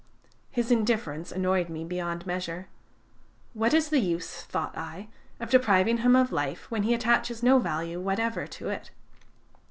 His 0.49 0.71
indifference 0.71 1.31
annoyed 1.31 1.69
me 1.69 1.83
beyond 1.85 2.25
measure. 2.25 2.67
'What 3.53 3.71
is 3.71 3.89
the 3.89 3.99
use,' 3.99 4.41
thought 4.45 4.75
I, 4.75 5.09
'of 5.39 5.51
depriving 5.51 5.99
him 5.99 6.15
of 6.15 6.31
life, 6.31 6.71
when 6.71 6.81
he 6.81 6.95
attaches 6.95 7.43
no 7.43 7.59
value 7.59 7.99
whatever 7.99 8.47
to 8.47 8.69
it?' 8.69 8.89